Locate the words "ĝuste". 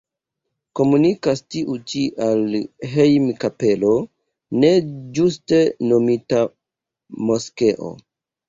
5.19-5.63